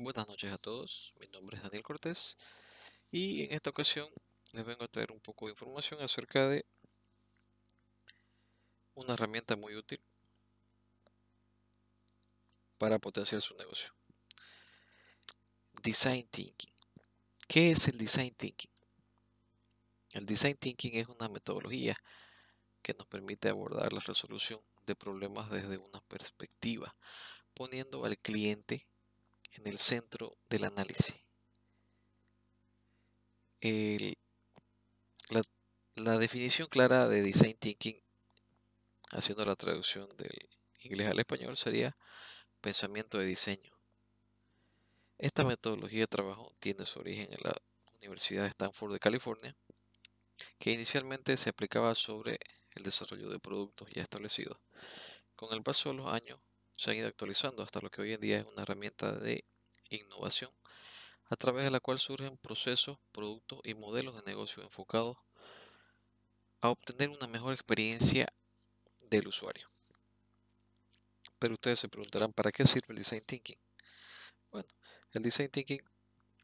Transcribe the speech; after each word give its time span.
Buenas 0.00 0.28
noches 0.28 0.52
a 0.52 0.58
todos, 0.58 1.12
mi 1.18 1.26
nombre 1.26 1.56
es 1.56 1.62
Daniel 1.64 1.82
Cortés 1.82 2.38
y 3.10 3.42
en 3.42 3.52
esta 3.52 3.70
ocasión 3.70 4.08
les 4.52 4.64
vengo 4.64 4.84
a 4.84 4.86
traer 4.86 5.10
un 5.10 5.18
poco 5.18 5.46
de 5.46 5.50
información 5.50 6.00
acerca 6.00 6.48
de 6.48 6.64
una 8.94 9.14
herramienta 9.14 9.56
muy 9.56 9.74
útil 9.74 10.00
para 12.78 13.00
potenciar 13.00 13.40
su 13.40 13.56
negocio. 13.56 13.92
Design 15.82 16.28
Thinking. 16.28 16.72
¿Qué 17.48 17.72
es 17.72 17.88
el 17.88 17.98
Design 17.98 18.32
Thinking? 18.36 18.70
El 20.12 20.26
Design 20.26 20.56
Thinking 20.58 20.94
es 20.94 21.08
una 21.08 21.28
metodología 21.28 21.96
que 22.82 22.94
nos 22.94 23.08
permite 23.08 23.48
abordar 23.48 23.92
la 23.92 23.98
resolución 23.98 24.60
de 24.86 24.94
problemas 24.94 25.50
desde 25.50 25.76
una 25.76 26.00
perspectiva, 26.02 26.94
poniendo 27.52 28.04
al 28.04 28.16
cliente 28.16 28.87
en 29.52 29.66
el 29.66 29.78
centro 29.78 30.36
del 30.48 30.64
análisis. 30.64 31.14
la, 35.30 35.42
la, 35.96 36.18
definición 36.18 36.68
clara 36.68 37.08
de 37.08 37.22
Design 37.22 37.56
Thinking, 37.58 38.00
haciendo 39.10 39.44
la 39.44 39.56
traducción 39.56 40.08
del 40.16 40.48
inglés 40.80 41.08
al 41.08 41.18
español, 41.18 41.56
sería 41.56 41.96
pensamiento 42.60 43.18
de 43.18 43.26
diseño. 43.26 43.72
Esta 45.18 45.44
metodología 45.44 46.00
de 46.00 46.06
trabajo 46.06 46.54
tiene 46.60 46.86
su 46.86 47.00
origen 47.00 47.32
en 47.32 47.40
la 47.42 47.56
Universidad 47.96 48.42
de 48.44 48.50
Stanford 48.50 48.92
de 48.92 49.00
California, 49.00 49.56
que 50.58 50.72
inicialmente 50.72 51.36
se 51.36 51.50
aplicaba 51.50 51.94
sobre 51.94 52.38
el 52.76 52.84
desarrollo 52.84 53.28
de 53.28 53.40
productos 53.40 53.88
ya 53.90 54.02
establecidos. 54.02 54.58
Con 55.34 55.52
el 55.52 55.62
paso 55.62 55.90
de 55.90 55.96
los 55.96 56.12
años 56.12 56.38
se 56.78 56.92
han 56.92 56.96
ido 56.96 57.08
actualizando 57.08 57.64
hasta 57.64 57.80
lo 57.80 57.90
que 57.90 58.00
hoy 58.00 58.12
en 58.12 58.20
día 58.20 58.38
es 58.38 58.46
una 58.46 58.62
herramienta 58.62 59.10
de 59.10 59.44
innovación 59.90 60.52
a 61.28 61.34
través 61.34 61.64
de 61.64 61.72
la 61.72 61.80
cual 61.80 61.98
surgen 61.98 62.36
procesos, 62.36 62.98
productos 63.10 63.60
y 63.64 63.74
modelos 63.74 64.14
de 64.14 64.22
negocio 64.22 64.62
enfocados 64.62 65.16
a 66.60 66.68
obtener 66.68 67.08
una 67.08 67.26
mejor 67.26 67.52
experiencia 67.52 68.32
del 69.10 69.26
usuario. 69.26 69.68
Pero 71.40 71.54
ustedes 71.54 71.80
se 71.80 71.88
preguntarán, 71.88 72.32
¿para 72.32 72.52
qué 72.52 72.64
sirve 72.64 72.86
el 72.90 72.98
Design 72.98 73.24
Thinking? 73.24 73.58
Bueno, 74.52 74.68
el 75.14 75.22
Design 75.22 75.50
Thinking 75.50 75.82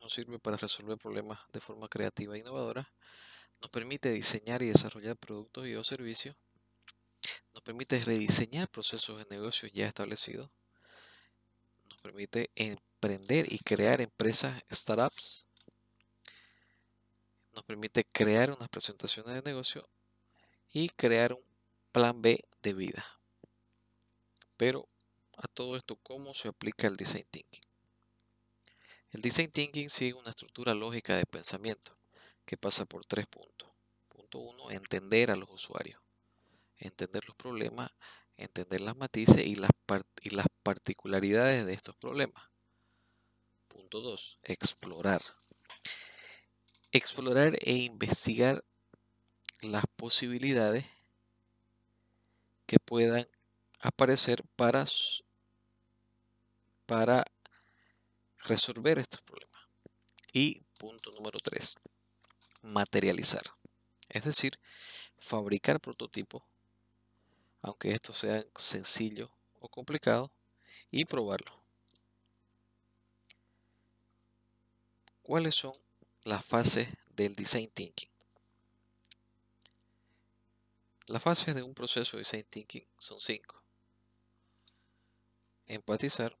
nos 0.00 0.14
sirve 0.14 0.38
para 0.38 0.56
resolver 0.56 0.96
problemas 0.96 1.40
de 1.52 1.60
forma 1.60 1.88
creativa 1.88 2.36
e 2.36 2.38
innovadora, 2.38 2.90
nos 3.60 3.70
permite 3.70 4.10
diseñar 4.10 4.62
y 4.62 4.68
desarrollar 4.68 5.18
productos 5.18 5.66
y 5.66 5.74
o 5.74 5.84
servicios 5.84 6.36
nos 7.62 7.66
permite 7.66 8.00
rediseñar 8.00 8.68
procesos 8.68 9.18
de 9.18 9.36
negocios 9.36 9.70
ya 9.72 9.86
establecidos, 9.86 10.50
nos 11.88 11.96
permite 12.00 12.50
emprender 12.56 13.52
y 13.52 13.60
crear 13.60 14.00
empresas 14.00 14.60
startups, 14.68 15.46
nos 17.54 17.62
permite 17.62 18.04
crear 18.04 18.50
unas 18.50 18.68
presentaciones 18.68 19.32
de 19.36 19.42
negocio 19.42 19.88
y 20.72 20.88
crear 20.88 21.34
un 21.34 21.44
plan 21.92 22.20
B 22.20 22.44
de 22.64 22.74
vida. 22.74 23.06
Pero 24.56 24.88
a 25.36 25.46
todo 25.46 25.76
esto, 25.76 25.94
¿cómo 26.02 26.34
se 26.34 26.48
aplica 26.48 26.88
el 26.88 26.96
design 26.96 27.28
thinking? 27.30 27.62
El 29.12 29.20
design 29.20 29.52
thinking 29.52 29.88
sigue 29.88 30.14
una 30.14 30.30
estructura 30.30 30.74
lógica 30.74 31.16
de 31.16 31.26
pensamiento 31.26 31.96
que 32.44 32.56
pasa 32.56 32.86
por 32.86 33.04
tres 33.04 33.28
puntos. 33.28 33.68
Punto 34.08 34.40
uno, 34.40 34.72
entender 34.72 35.30
a 35.30 35.36
los 35.36 35.48
usuarios 35.48 36.01
entender 36.82 37.24
los 37.26 37.36
problemas, 37.36 37.90
entender 38.36 38.80
las 38.80 38.96
matices 38.96 39.44
y 39.44 39.54
las, 39.56 39.70
particularidades 40.62 41.66
de 41.66 41.72
estos 41.72 41.96
problemas. 41.96 42.44
Punto 43.68 44.00
2. 44.00 44.38
Explorar. 44.42 45.22
Explorar 46.92 47.56
e 47.60 47.74
investigar 47.74 48.64
las 49.60 49.84
posibilidades 49.96 50.84
que 52.66 52.78
puedan 52.78 53.26
aparecer 53.80 54.44
para, 54.56 54.84
para 56.86 57.24
resolver 58.44 58.98
estos 58.98 59.20
problemas. 59.22 59.62
Y 60.32 60.60
punto 60.78 61.10
número 61.12 61.38
3. 61.40 61.76
Materializar. 62.62 63.42
Es 64.08 64.24
decir, 64.24 64.58
fabricar 65.18 65.80
prototipos 65.80 66.42
aunque 67.62 67.92
esto 67.92 68.12
sea 68.12 68.44
sencillo 68.56 69.30
o 69.60 69.68
complicado, 69.68 70.30
y 70.90 71.04
probarlo. 71.04 71.62
¿Cuáles 75.22 75.54
son 75.54 75.72
las 76.24 76.44
fases 76.44 76.88
del 77.16 77.34
design 77.34 77.70
thinking? 77.70 78.10
Las 81.06 81.22
fases 81.22 81.54
de 81.54 81.62
un 81.62 81.74
proceso 81.74 82.16
de 82.16 82.22
design 82.22 82.44
thinking 82.50 82.86
son 82.98 83.20
cinco. 83.20 83.62
Empatizar, 85.66 86.36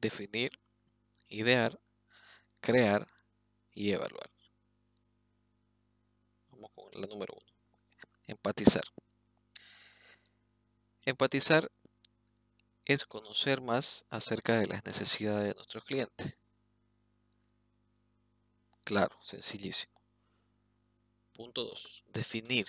definir, 0.00 0.58
idear, 1.28 1.78
crear 2.60 3.06
y 3.72 3.92
evaluar. 3.92 4.30
Vamos 6.50 6.70
con 6.74 7.00
la 7.00 7.06
número 7.06 7.34
uno. 7.34 7.52
Empatizar. 8.26 8.84
Empatizar 11.04 11.70
es 12.84 13.04
conocer 13.04 13.60
más 13.60 14.04
acerca 14.10 14.58
de 14.58 14.66
las 14.66 14.84
necesidades 14.84 15.48
de 15.48 15.54
nuestros 15.54 15.84
clientes. 15.84 16.34
Claro, 18.84 19.16
sencillísimo. 19.22 19.92
Punto 21.32 21.64
2. 21.64 22.04
Definir. 22.08 22.66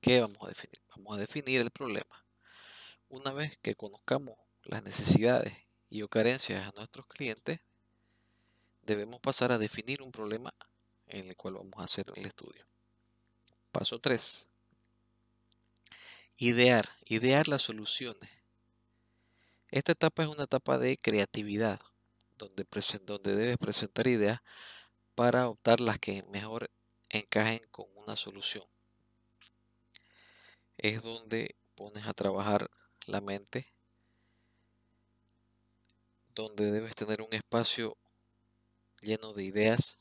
¿Qué 0.00 0.20
vamos 0.20 0.38
a 0.42 0.48
definir? 0.48 0.80
Vamos 0.96 1.16
a 1.16 1.20
definir 1.20 1.60
el 1.60 1.70
problema. 1.70 2.24
Una 3.08 3.32
vez 3.32 3.58
que 3.62 3.74
conozcamos 3.74 4.38
las 4.64 4.82
necesidades 4.82 5.56
y 5.90 6.02
o 6.02 6.08
carencias 6.08 6.66
de 6.66 6.78
nuestros 6.78 7.06
clientes, 7.06 7.60
debemos 8.82 9.20
pasar 9.20 9.50
a 9.50 9.58
definir 9.58 10.02
un 10.02 10.12
problema 10.12 10.54
en 11.06 11.28
el 11.28 11.36
cual 11.36 11.54
vamos 11.54 11.78
a 11.78 11.84
hacer 11.84 12.06
el 12.14 12.26
estudio. 12.26 12.66
Paso 13.72 13.98
3. 13.98 14.48
Idear, 16.36 16.88
idear 17.04 17.46
las 17.46 17.62
soluciones. 17.62 18.28
Esta 19.68 19.92
etapa 19.92 20.24
es 20.24 20.28
una 20.28 20.44
etapa 20.44 20.78
de 20.78 20.96
creatividad, 20.96 21.80
donde, 22.36 22.66
donde 23.06 23.36
debes 23.36 23.56
presentar 23.56 24.08
ideas 24.08 24.40
para 25.14 25.48
optar 25.48 25.80
las 25.80 26.00
que 26.00 26.24
mejor 26.24 26.72
encajen 27.08 27.60
con 27.70 27.86
una 27.94 28.16
solución. 28.16 28.64
Es 30.76 31.02
donde 31.02 31.54
pones 31.76 32.04
a 32.04 32.14
trabajar 32.14 32.68
la 33.06 33.20
mente, 33.20 33.72
donde 36.34 36.72
debes 36.72 36.96
tener 36.96 37.22
un 37.22 37.32
espacio 37.32 37.96
lleno 39.00 39.34
de 39.34 39.44
ideas. 39.44 40.00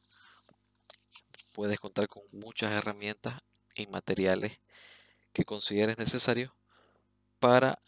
Puedes 1.53 1.79
contar 1.79 2.07
con 2.07 2.23
muchas 2.31 2.71
herramientas 2.71 3.39
y 3.75 3.85
materiales 3.85 4.59
que 5.33 5.44
consideres 5.44 5.97
necesario 5.97 6.55
para 7.39 7.81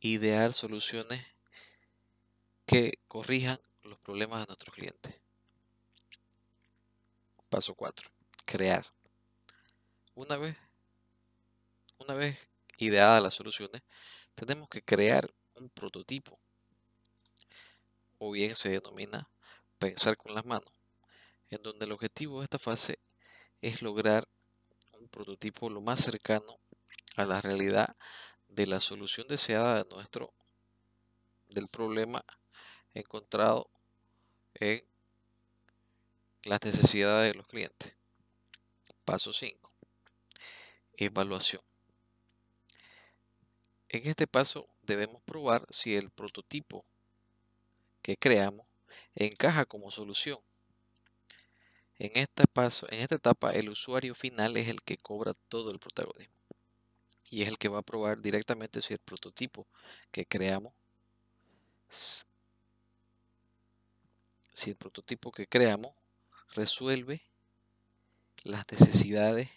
idear 0.00 0.52
soluciones 0.52 1.24
que 2.66 2.98
corrijan 3.08 3.58
los 3.82 3.98
problemas 3.98 4.40
de 4.40 4.46
nuestros 4.46 4.74
clientes. 4.74 5.14
Paso 7.48 7.74
4. 7.74 8.10
Crear. 8.44 8.84
Una 10.14 10.36
vez, 10.36 10.56
una 11.98 12.14
vez 12.14 12.38
ideadas 12.78 13.22
las 13.22 13.34
soluciones, 13.34 13.82
tenemos 14.34 14.68
que 14.68 14.82
crear 14.82 15.32
un 15.54 15.68
prototipo. 15.70 16.38
O 18.18 18.30
bien 18.30 18.54
se 18.54 18.68
denomina 18.68 19.28
pensar 19.78 20.16
con 20.16 20.34
las 20.34 20.44
manos, 20.44 20.72
en 21.50 21.62
donde 21.62 21.84
el 21.84 21.92
objetivo 21.92 22.40
de 22.40 22.44
esta 22.44 22.58
fase 22.58 22.98
es 23.60 23.82
lograr 23.82 24.28
prototipo 25.14 25.70
lo 25.70 25.80
más 25.80 26.00
cercano 26.00 26.58
a 27.16 27.24
la 27.24 27.40
realidad 27.40 27.96
de 28.48 28.66
la 28.66 28.80
solución 28.80 29.28
deseada 29.28 29.84
de 29.84 29.88
nuestro 29.88 30.34
del 31.48 31.68
problema 31.68 32.24
encontrado 32.94 33.70
en 34.54 34.84
las 36.42 36.60
necesidades 36.64 37.32
de 37.32 37.38
los 37.38 37.46
clientes. 37.46 37.94
Paso 39.04 39.32
5. 39.32 39.72
Evaluación. 40.96 41.62
En 43.88 44.08
este 44.08 44.26
paso 44.26 44.68
debemos 44.82 45.22
probar 45.22 45.64
si 45.70 45.94
el 45.94 46.10
prototipo 46.10 46.84
que 48.02 48.16
creamos 48.16 48.66
encaja 49.14 49.64
como 49.64 49.92
solución 49.92 50.40
en 52.06 52.12
este 52.14 52.46
paso, 52.46 52.86
en 52.90 53.00
esta 53.00 53.14
etapa, 53.16 53.52
el 53.52 53.70
usuario 53.70 54.14
final 54.14 54.56
es 54.56 54.68
el 54.68 54.82
que 54.82 54.98
cobra 54.98 55.34
todo 55.48 55.70
el 55.70 55.78
protagonismo 55.78 56.34
y 57.30 57.42
es 57.42 57.48
el 57.48 57.58
que 57.58 57.68
va 57.68 57.78
a 57.78 57.82
probar 57.82 58.20
directamente 58.20 58.82
si 58.82 58.92
el 58.92 59.00
prototipo 59.00 59.66
que 60.10 60.26
creamos 60.26 60.72
si 64.52 64.70
el 64.70 64.76
prototipo 64.76 65.32
que 65.32 65.46
creamos 65.46 65.94
resuelve 66.54 67.22
las 68.42 68.64
necesidades 68.70 69.48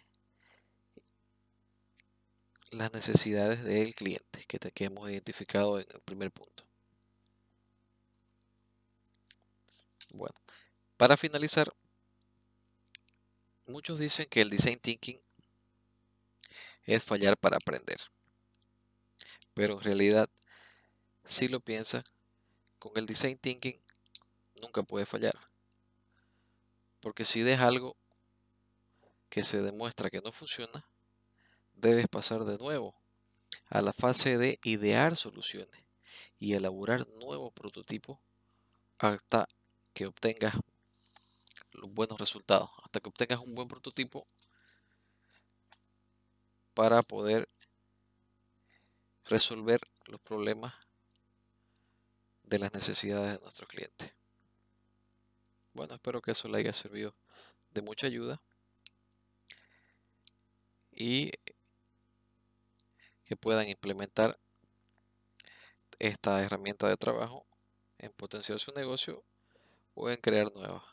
las 2.71 2.93
necesidades 2.93 3.63
del 3.63 3.93
cliente 3.95 4.45
que, 4.47 4.59
que 4.59 4.85
hemos 4.85 5.09
identificado 5.09 5.79
en 5.79 5.87
el 5.89 6.01
primer 6.01 6.31
punto. 6.31 6.63
Bueno, 10.13 10.35
para 10.97 11.15
finalizar, 11.15 11.73
muchos 13.67 13.99
dicen 13.99 14.27
que 14.29 14.41
el 14.41 14.49
design 14.49 14.79
thinking 14.79 15.19
es 16.85 17.03
fallar 17.03 17.37
para 17.37 17.57
aprender. 17.57 17.99
Pero 19.53 19.75
en 19.75 19.81
realidad, 19.81 20.29
si 21.25 21.47
lo 21.47 21.59
piensa, 21.59 22.03
con 22.79 22.93
el 22.95 23.05
design 23.05 23.37
thinking 23.37 23.77
nunca 24.61 24.83
puede 24.83 25.05
fallar. 25.05 25.37
Porque 27.01 27.25
si 27.25 27.41
deja 27.41 27.67
algo 27.67 27.95
que 29.29 29.43
se 29.43 29.61
demuestra 29.61 30.09
que 30.09 30.21
no 30.21 30.31
funciona, 30.31 30.87
debes 31.75 32.07
pasar 32.07 32.45
de 32.45 32.57
nuevo 32.57 32.95
a 33.69 33.81
la 33.81 33.93
fase 33.93 34.37
de 34.37 34.59
idear 34.63 35.15
soluciones 35.15 35.83
y 36.39 36.53
elaborar 36.53 37.07
nuevos 37.09 37.51
prototipos 37.53 38.19
hasta 38.99 39.47
que 39.93 40.05
obtengas 40.05 40.55
los 41.77 41.91
buenos 41.93 42.19
resultados, 42.19 42.69
hasta 42.83 42.99
que 42.99 43.09
obtengas 43.09 43.39
un 43.39 43.55
buen 43.55 43.67
prototipo 43.67 44.27
para 46.73 46.99
poder 46.99 47.49
resolver 49.25 49.79
los 50.05 50.21
problemas 50.21 50.73
de 52.43 52.59
las 52.59 52.73
necesidades 52.73 53.33
de 53.33 53.39
nuestros 53.39 53.69
clientes. 53.69 54.13
Bueno, 55.73 55.95
espero 55.95 56.21
que 56.21 56.31
eso 56.31 56.47
le 56.47 56.59
haya 56.59 56.73
servido 56.73 57.13
de 57.71 57.81
mucha 57.81 58.07
ayuda 58.07 58.41
y 60.91 61.31
que 63.25 63.35
puedan 63.35 63.67
implementar 63.67 64.39
esta 65.99 66.41
herramienta 66.41 66.87
de 66.87 66.97
trabajo 66.97 67.45
en 67.97 68.11
potenciar 68.11 68.59
su 68.59 68.71
negocio 68.71 69.23
o 69.93 70.09
en 70.09 70.17
crear 70.17 70.51
nuevas, 70.53 70.83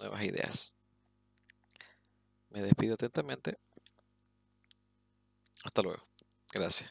nuevas 0.00 0.22
ideas. 0.24 0.72
Me 2.50 2.62
despido 2.62 2.94
atentamente. 2.94 3.58
Hasta 5.62 5.82
luego. 5.82 6.02
Gracias. 6.52 6.90